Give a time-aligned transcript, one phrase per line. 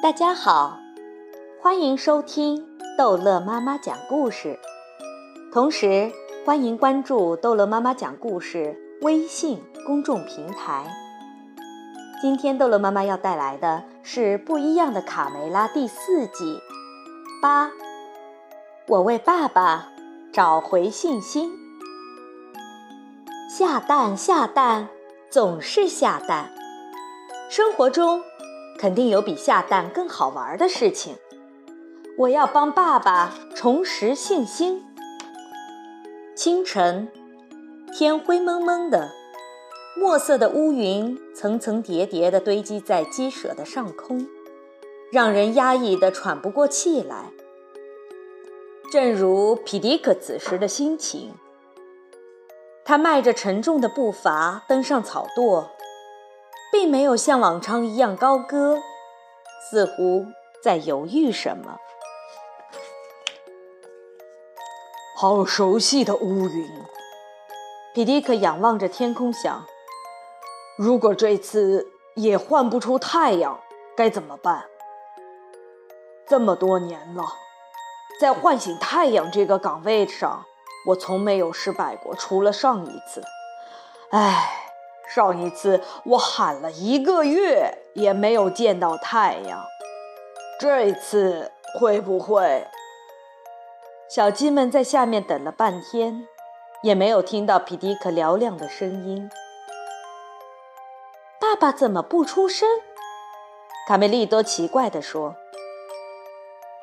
[0.00, 0.78] 大家好，
[1.60, 2.64] 欢迎收听
[2.96, 4.56] 逗乐妈妈讲故事，
[5.52, 6.12] 同时
[6.46, 10.86] 欢迎关注逗乐妈妈讲故事微信公众平台。
[12.22, 16.60] 今天逗乐妈妈要带来的是不一样的卡梅拉第四季
[17.42, 17.68] 八，
[18.86, 19.88] 我为爸爸
[20.32, 21.50] 找回信心。
[23.50, 24.88] 下蛋下蛋，
[25.28, 26.52] 总是下蛋，
[27.50, 28.22] 生活中。
[28.78, 31.16] 肯定有比下蛋更好玩的事情。
[32.16, 34.84] 我要帮爸爸重拾信心。
[36.36, 37.08] 清晨，
[37.92, 39.10] 天灰蒙蒙的，
[39.96, 44.26] 墨色的乌云层层叠叠地堆积在鸡舍的上空，
[45.10, 47.32] 让人压抑得喘不过气来。
[48.92, 51.32] 正如皮迪克此时的心情，
[52.84, 55.66] 他迈着沉重的步伐登上草垛。
[56.70, 58.80] 并没有像往常一样高歌，
[59.70, 60.26] 似乎
[60.62, 61.78] 在犹豫什么。
[65.16, 66.70] 好熟悉的乌云，
[67.94, 69.64] 皮迪克仰望着天空想：
[70.76, 73.58] 如果这次也换不出太阳，
[73.96, 74.66] 该怎么办？
[76.26, 77.24] 这么多年了，
[78.20, 80.44] 在唤醒太阳这个岗位上，
[80.86, 83.24] 我从没有失败过，除了上一次。
[84.10, 84.67] 唉。
[85.14, 89.64] 上一次我喊了一个月也没有见到太阳，
[90.60, 92.66] 这次会不会？
[94.10, 96.26] 小鸡们在下面等了半天，
[96.82, 99.30] 也没有听到皮迪克嘹亮的声音。
[101.40, 102.68] 爸爸怎么不出声？
[103.86, 105.34] 卡梅利多奇怪地说：“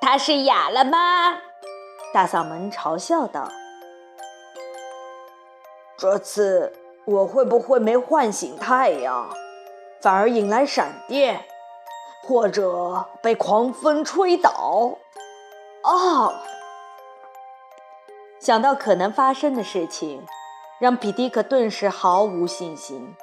[0.02, 1.38] 他是哑了吗？”
[2.12, 3.52] 大嗓门嘲笑道
[5.96, 6.74] ：“这次。”
[7.06, 9.30] 我会不会没唤醒太阳，
[10.02, 11.46] 反而引来闪电，
[12.24, 14.98] 或者被狂风吹倒？
[15.84, 16.34] 哦！
[18.40, 20.26] 想到可能发生的事情，
[20.80, 23.16] 让皮迪克顿时毫无信心。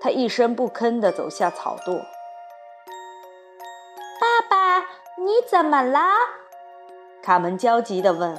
[0.00, 1.98] 他一声不吭地走下草垛。
[4.20, 4.80] 爸爸，
[5.16, 6.00] 你怎么了？
[7.22, 8.36] 卡门焦急地问。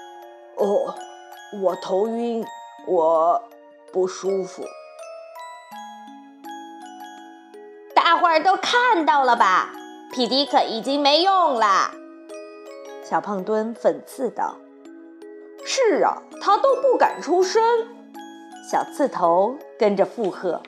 [0.56, 0.94] “哦，
[1.62, 2.46] 我头晕，
[2.86, 3.42] 我……”
[3.92, 4.64] 不舒服，
[7.94, 9.70] 大伙儿都看到了吧？
[10.12, 11.90] 皮迪克已经没用了。
[13.04, 14.56] 小胖墩讽刺道
[15.66, 17.62] ：“是啊，他都不敢出声。”
[18.70, 20.62] 小刺头跟着附和。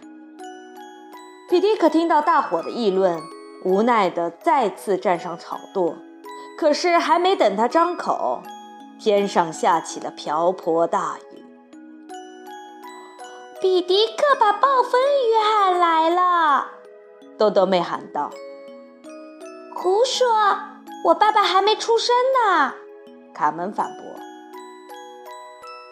[1.49, 3.21] 皮迪克听到大伙的议论，
[3.65, 5.95] 无奈地再次站上草垛。
[6.59, 8.43] 可是还没等他张口，
[8.99, 11.32] 天上下起了瓢泼大雨。
[13.63, 16.67] 比迪克把暴风雨喊来了，
[17.39, 18.29] 豆豆妹喊道。
[19.77, 20.27] 胡说，
[21.05, 22.75] 我爸爸还没出生呢。
[23.33, 24.05] 卡门反驳。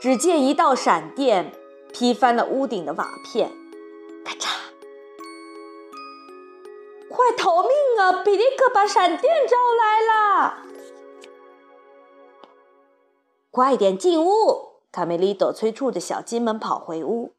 [0.01, 1.53] 只见一道闪电
[1.93, 3.53] 劈翻了屋顶的瓦片，
[4.25, 4.49] 咔嚓！
[7.09, 7.71] 快逃命
[8.01, 8.25] 啊！
[8.25, 10.57] 比迪克把闪电招来了。
[13.53, 14.81] 快点进屋！
[14.91, 17.35] 卡梅利多催促着小鸡们跑回屋。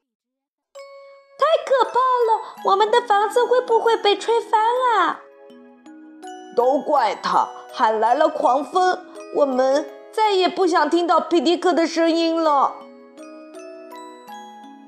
[1.65, 2.41] 可怕了！
[2.65, 4.59] 我们的房子会不会被吹翻
[4.95, 5.21] 啊？
[6.55, 8.99] 都怪他喊来了狂风，
[9.37, 12.75] 我们再也不想听到皮迪克的声音了。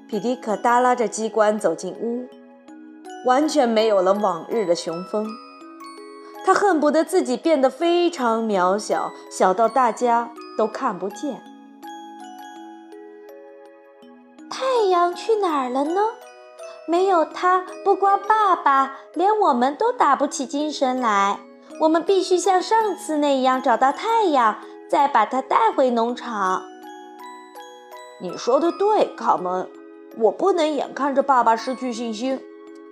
[0.07, 2.27] 皮迪克耷拉着机关走进屋，
[3.25, 5.27] 完全没有了往日的雄风。
[6.45, 11.41] 他恨不得自己变得非常渺小，小到大家都看不见。
[14.51, 16.01] 太阳去哪儿了呢？
[16.87, 21.39] 没有他，不光爸爸，连我们都打不起精神来。
[21.79, 26.61] 我们必须像上次那样找到太阳，再把它带回农场。
[28.21, 29.69] 你说的对，卡门。
[30.17, 32.39] 我不能眼看着爸爸失去信心，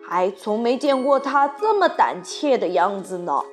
[0.07, 3.43] 还从没见过他这么胆怯的样子呢。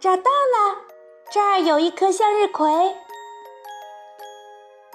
[0.00, 0.78] 找到了，
[1.30, 2.96] 这儿有一颗向日葵。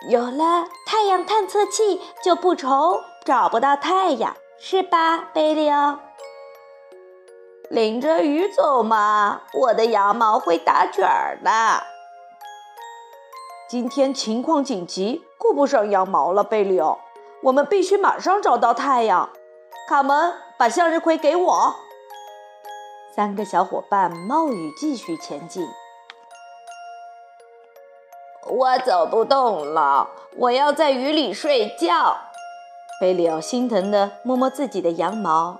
[0.09, 5.99] 有了太阳探测器，就不愁找不到太阳，是吧，贝利奥？
[7.69, 11.83] 淋着雨走嘛，我的羊毛会打卷儿的。
[13.69, 16.97] 今天情况紧急，顾不上羊毛了，贝利奥。
[17.43, 19.29] 我们必须马上找到太阳。
[19.87, 21.75] 卡门，把向日葵给我。
[23.15, 25.69] 三个小伙伴冒雨继续前进。
[28.49, 32.17] 我走不动了，我要在雨里睡觉。
[32.99, 35.59] 贝里奥心疼地摸摸自己的羊毛。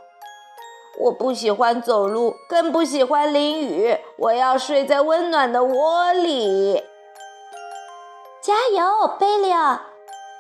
[1.01, 3.97] 我不喜欢走路，更不喜欢淋雨。
[4.17, 6.83] 我要睡在温暖的窝里。
[8.41, 9.79] 加油，贝利奥！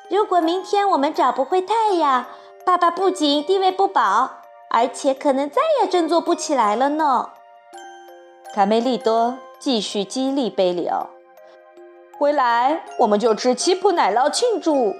[0.09, 2.25] 如果明天我们找不回太阳，
[2.65, 4.31] 爸爸不仅地位不保，
[4.69, 7.29] 而且可能再也振作不起来了呢。
[8.53, 11.07] 卡梅利多继续激励贝里奥
[12.19, 14.93] ：“回来，我们就吃奇普奶酪庆祝。”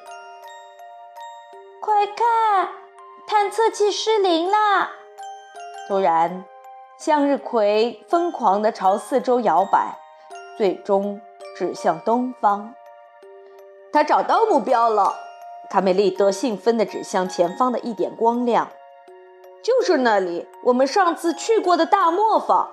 [1.84, 2.70] 快看，
[3.28, 4.92] 探测器失灵了！
[5.90, 6.46] 突然，
[6.98, 9.98] 向日葵疯狂地朝四周摇摆，
[10.58, 11.20] 最终
[11.58, 12.74] 指向东方。
[13.92, 15.14] 他找到目标了！
[15.70, 18.70] 卡梅利多兴奋地指向前方的一点光亮，
[19.62, 22.72] 就是那里，我们上次去过的大磨坊。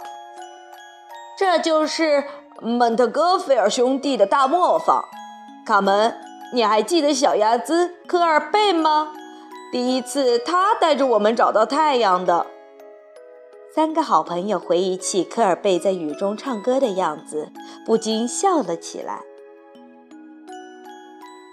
[1.37, 2.25] 这就是
[2.61, 5.05] 蒙特戈菲尔兄弟的大磨坊。
[5.65, 6.17] 卡门，
[6.53, 9.13] 你还记得小鸭子科尔贝吗？
[9.73, 12.47] 第一次他带着我们找到太阳的。
[13.75, 17.51] 三个好朋友回忆起科尔贝在雨中唱歌的样子，
[17.85, 19.21] 不禁笑了起来。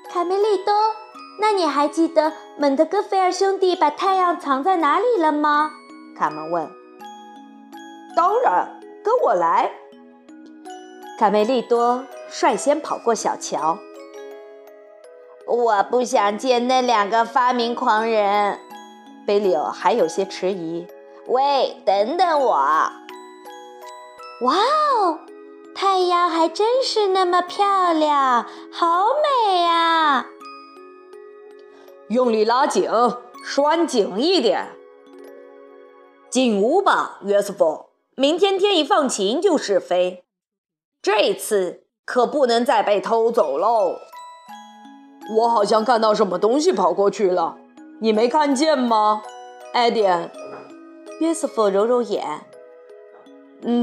[0.10, 0.74] 卡梅利多，
[1.42, 5.72] 那你还记得蒙特戈菲尔兄弟把太阳藏在哪里了吗？
[6.16, 6.70] 卡门问。
[8.16, 9.72] 当然，跟我来。
[11.18, 13.78] 卡梅利多率先跑过小桥。
[15.46, 18.60] 我不想见那两个发明狂人。
[19.26, 20.88] 贝里奥还有些迟疑。
[21.28, 22.52] 喂，等等我！
[22.52, 22.92] 哇
[24.42, 25.20] 哦！
[25.74, 29.06] 太阳还真是那么漂亮，好
[29.48, 30.26] 美呀！
[32.10, 32.90] 用力拉紧，
[33.46, 34.68] 拴紧一点。
[36.30, 37.86] 进屋吧，约瑟夫。
[38.16, 40.24] 明天天一放晴就试飞，
[41.04, 43.98] 这次可不能再被偷走喽。
[45.36, 47.58] 我好像看到什么东西跑过去了，
[48.00, 49.22] 你没看见吗，
[49.74, 50.02] 艾迪？
[51.20, 52.46] 约瑟夫揉揉眼。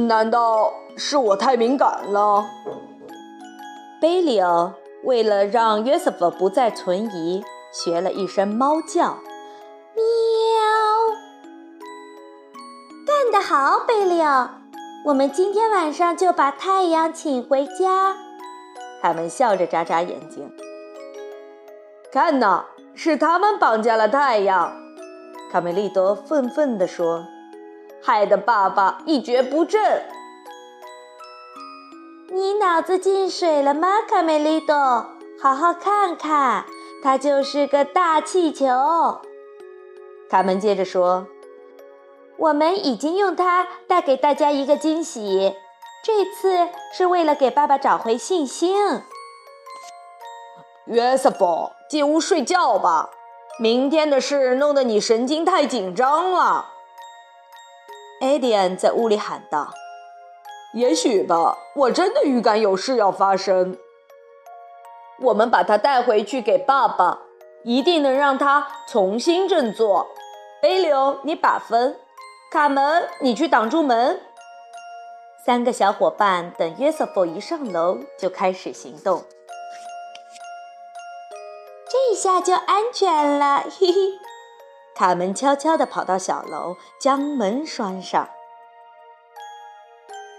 [0.08, 2.46] 难道是我太敏感了？
[4.00, 4.72] 贝里欧
[5.04, 9.18] 为了让约瑟夫不再存疑，学了一声猫叫
[9.94, 10.02] ：“喵！”
[13.06, 14.59] 干得好，贝里奥！
[15.02, 18.14] 我们今天晚上就把太阳请回家。
[19.00, 20.52] 他们笑着眨眨眼睛。
[22.12, 24.72] 看呐，是他们绑架了太阳！
[25.50, 27.24] 卡梅利多愤愤地说。
[28.02, 30.02] 害得爸爸一蹶不振。
[32.30, 34.74] 你脑子进水了吗，卡梅利多？
[35.40, 36.64] 好好看看，
[37.02, 38.66] 它就是个大气球。
[40.28, 41.26] 卡门接着说
[42.40, 45.54] ：“我们已经用它带给大家一个惊喜，
[46.02, 49.02] 这次是为了给爸爸找回信心。”
[50.88, 53.10] 约瑟夫，进屋睡觉吧，
[53.58, 56.70] 明天的事弄得你神经太紧张了。
[58.22, 59.68] 艾迪安在屋里喊道
[60.74, 63.76] ：“也许吧，我真的预感有事要发生。
[65.20, 67.20] 我们把他带回去给爸爸，
[67.64, 70.08] 一定能让他重新振作。
[70.62, 71.94] 贝柳，你把分；
[72.50, 74.20] 卡门，你去挡住门。”
[75.46, 79.22] 三个小伙伴等约瑟夫一上楼就开始行动。
[81.88, 83.94] 这下就安全了，嘿嘿。
[84.96, 88.28] 卡门悄悄地跑到小楼，将门拴上。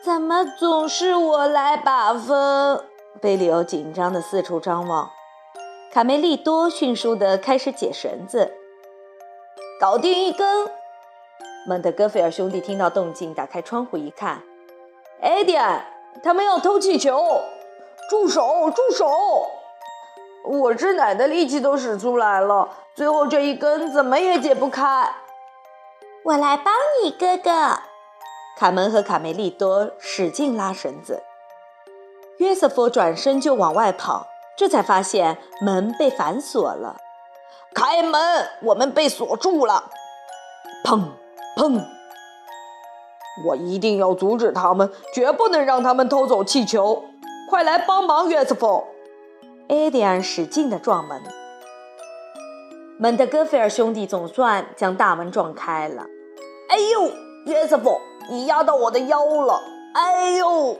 [0.03, 2.83] 怎么总是我来把风？
[3.21, 5.09] 贝里欧紧张地四处张望。
[5.93, 8.53] 卡梅利多迅速地开始解绳子，
[9.79, 10.69] 搞定一根。
[11.67, 14.41] 蒙特戈菲尔兄弟听到动静，打开窗户一看，
[15.21, 15.55] 艾迪，
[16.23, 17.41] 他们要偷气球！
[18.09, 18.71] 住手！
[18.71, 19.07] 住手！
[20.43, 22.67] 我这奶的力气都使出来了。
[22.95, 25.13] 最后这一根怎么也解不开，
[26.23, 27.51] 我来帮你，哥哥。
[28.57, 31.21] 卡门和卡梅利多使劲拉绳子，
[32.37, 34.25] 约瑟夫转身就往外跑，
[34.57, 36.97] 这才发现门被反锁了。
[37.73, 39.91] 开门，我们被锁住了！
[40.83, 41.11] 砰
[41.61, 41.79] 砰！
[43.45, 47.03] 我一定要阻止他们，绝不能让他们偷走气球！
[47.51, 48.83] 快来帮忙，约瑟夫！
[49.69, 51.21] 艾迪安使劲地撞门。
[52.97, 56.07] 蒙特戈菲尔兄弟总算将大门撞开了。
[56.69, 57.11] 哎呦，
[57.45, 58.01] 约瑟夫，
[58.31, 59.61] 你压到我的腰了！
[59.93, 60.79] 哎呦，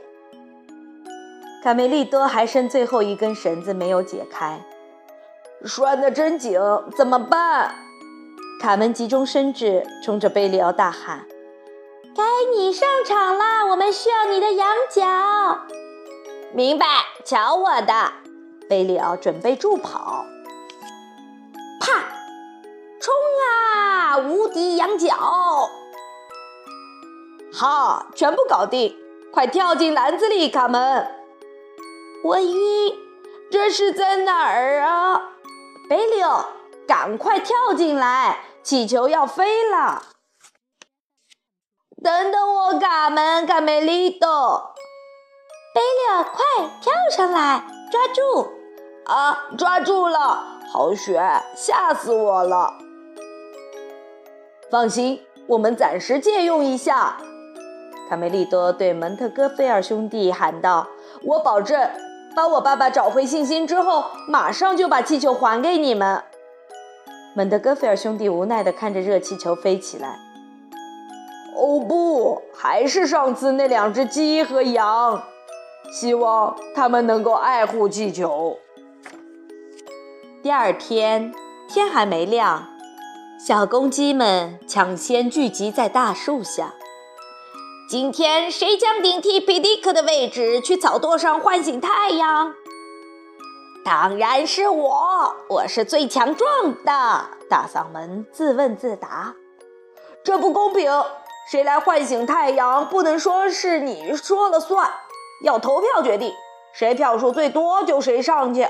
[1.64, 4.60] 卡梅利多还剩最后一根绳子没有解开，
[5.64, 6.60] 拴得真紧，
[6.98, 7.76] 怎么办？
[8.62, 11.26] 卡门急中生智，冲着贝利奥大喊
[12.16, 12.24] ：“该
[12.56, 13.66] 你上场啦！
[13.66, 15.66] 我们需要你的羊角。”
[16.54, 16.86] 明白，
[17.26, 18.12] 瞧我的！
[18.70, 20.24] 贝利奥准备助跑。
[21.80, 22.04] 啪！
[23.00, 24.20] 冲啊！
[24.20, 25.10] 无敌羊角！
[27.52, 28.96] 好，全部搞定！
[29.34, 31.08] 快跳进篮子里，卡门。
[32.24, 32.94] 我晕，
[33.50, 35.32] 这是在哪儿啊？
[35.90, 36.46] 贝利奥，
[36.88, 40.04] 赶快跳进来，气球要飞了。
[42.04, 44.74] 等等我，卡门，卡梅利多。
[45.74, 46.42] 贝利亚，快
[46.82, 48.50] 跳上来，抓住！
[49.06, 50.60] 啊，抓住了！
[50.72, 51.22] 好雪，
[51.56, 52.74] 吓死我了。
[54.70, 57.18] 放心，我们暂时借用一下。
[58.10, 60.88] 卡梅利多对蒙特戈菲尔兄弟喊道
[61.24, 61.90] ：“我保证，
[62.36, 66.24] 把我爸爸找回信心之后，马上就把气球还给你们。”
[67.34, 70.20] 蒙德戈菲尔兄弟无奈地看着热气球飞起来。
[71.56, 75.24] 哦不，还是上次那两只鸡和羊。
[75.94, 78.58] 希望他们能够爱护气球。
[80.42, 81.34] 第二天
[81.68, 82.68] 天还没亮，
[83.46, 86.74] 小公鸡们抢先聚集在大树下。
[87.90, 92.54] 今天谁将顶替皮迪克的位置去草垛上唤醒太阳？
[93.84, 96.50] 当然是我，我是最强壮
[96.86, 97.26] 的。
[97.50, 99.34] 大嗓门自问自答。
[100.24, 100.92] 这不公平，
[101.50, 104.92] 谁来唤醒太阳不能说是你说了算，
[105.44, 106.34] 要投票决定，
[106.74, 108.68] 谁票数最多就谁上去。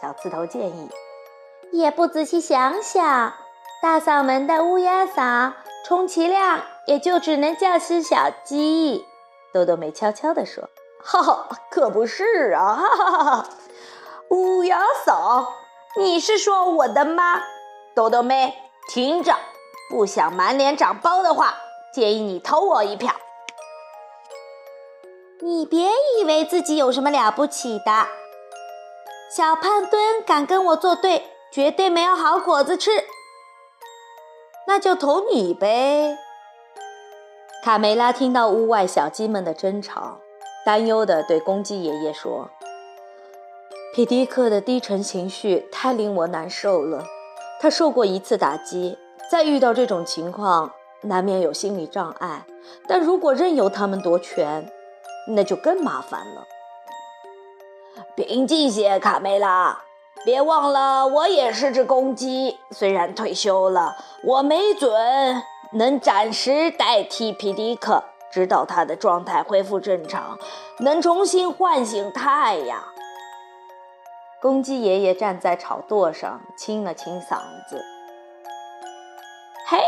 [0.00, 0.90] 小刺头建议。
[1.72, 3.34] 也不仔细想想，
[3.80, 5.52] 大嗓门的乌鸦嗓，
[5.86, 6.60] 充其量。
[6.86, 9.06] 也就只能叫醒小鸡，
[9.54, 10.68] 豆豆没悄悄地说
[11.04, 12.74] ：“哈哈，可不是啊！
[12.74, 13.48] 哈哈哈哈，
[14.30, 15.54] 乌鸦嫂，
[15.96, 17.42] 你是说我的吗？
[17.96, 18.54] 豆豆妹，
[18.88, 19.34] 听着，
[19.90, 21.56] 不想满脸长包的话，
[21.92, 23.12] 建议你投我一票。
[25.40, 28.06] 你别以为自己有什么了不起的，
[29.34, 33.04] 小胖墩敢跟我作对，绝对没有好果子吃。
[34.68, 36.16] 那就投你呗。”
[37.64, 40.20] 卡梅拉听到屋外小鸡们的争吵，
[40.64, 42.48] 担忧地对公鸡爷爷说
[43.92, 47.04] ：“皮迪克的低沉情绪太令我难受了。
[47.60, 48.96] 他受过一次打击，
[49.28, 50.70] 再遇到这种情况，
[51.02, 52.46] 难免有心理障碍。
[52.86, 54.70] 但如果任由他们夺权，
[55.34, 56.46] 那就更麻烦了。”
[58.14, 59.80] 平静些，卡梅拉，
[60.24, 65.42] 别忘了，我也是只公鸡，虽然退休了，我没准。
[65.72, 70.38] 能暂时代替皮迪克，直到他的状态恢复正常，
[70.78, 72.82] 能重新唤醒太阳。
[74.40, 77.84] 公鸡爷爷站在草垛上，清了清嗓子
[79.68, 79.78] ：“嘿，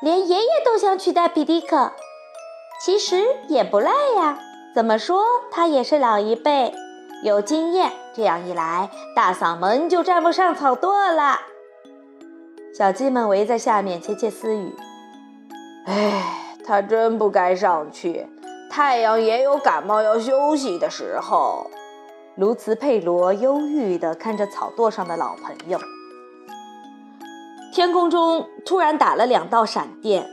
[0.00, 1.92] 连爷爷都想取代皮迪克，
[2.80, 4.38] 其实也不赖呀。
[4.72, 6.72] 怎么说，他也是老一辈，
[7.24, 7.90] 有经验。
[8.14, 11.40] 这样一来，大嗓门就站不上草垛了。”
[12.72, 14.72] 小鸡们围在下面窃窃私语。
[15.86, 16.22] 哎，
[16.64, 18.28] 他真不该上去。
[18.70, 21.68] 太阳也有感冒要休息的时候。
[22.40, 25.78] 卢茨佩罗忧郁地看着草垛上的老朋友。
[27.70, 30.26] 天空中突然打了两道闪电，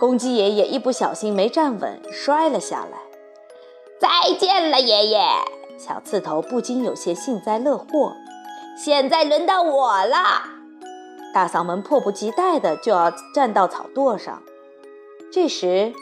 [0.00, 2.98] 公鸡爷爷一不小心没站稳，摔了下来。
[4.00, 5.20] 再见了，爷爷！
[5.78, 8.16] 小刺头不禁有些幸灾乐祸。
[8.76, 10.42] 现在轮到我了。
[11.32, 14.42] 大嗓门迫不及待的就要站到草垛上。
[15.32, 15.92] 这时，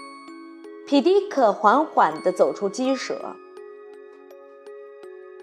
[0.89, 3.37] 皮迪克缓缓地走出鸡舍。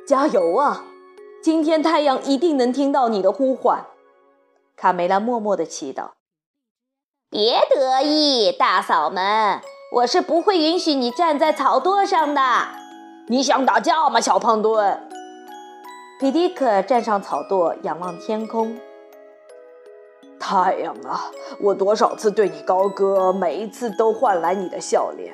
[0.05, 0.83] 加油啊！
[1.41, 3.85] 今天太阳一定能听到你的呼唤。
[4.75, 6.09] 卡梅拉默默地祈祷。
[7.29, 9.61] 别得意，大嫂们，
[9.95, 12.41] 我是不会允许你站在草垛上的。
[13.29, 15.09] 你想打架吗，小胖墩？
[16.19, 18.77] 皮迪克站上草垛，仰望天空。
[20.37, 21.31] 太阳啊，
[21.61, 25.33] 我多少次对你高歌，每一次都换来你的笑脸，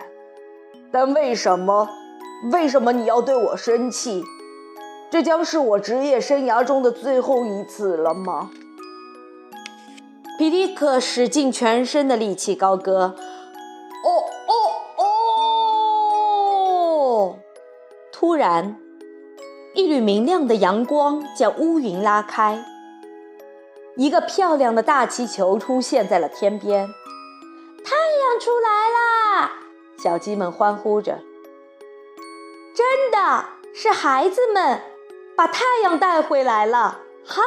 [0.92, 1.90] 但为什么，
[2.52, 4.24] 为什么你要对我生气？
[5.12, 8.52] 这将是我职业生涯中的最后一次了吗？
[10.38, 13.16] 皮迪克使尽全身的力气高歌
[14.06, 14.10] ：“哦
[14.48, 14.54] 哦
[17.28, 17.36] 哦！”
[18.14, 18.78] 突然，
[19.74, 22.64] 一缕明亮的阳光将乌云拉开。
[23.98, 26.88] 一个漂亮的大气球出现在了天边，
[27.84, 29.52] 太阳出来啦！
[29.98, 31.20] 小鸡们欢呼着。
[32.74, 34.80] 真的是孩子们
[35.40, 37.00] 把太阳带回来了！
[37.26, 37.42] 嗨，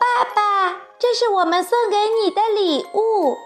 [0.00, 3.38] 爸爸，这是我们送给你的礼物。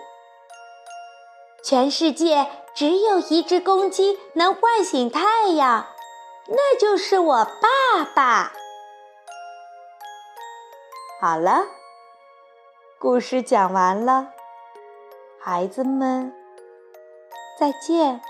[1.63, 5.89] 全世界只有一只公鸡能唤醒太阳。
[6.47, 8.55] 那就是我爸爸。
[11.21, 11.67] 好了，
[12.99, 14.29] 故事讲完了，
[15.39, 16.33] 孩子们，
[17.61, 18.23] 再见。